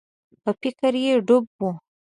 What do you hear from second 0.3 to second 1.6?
په فکر کي ډوب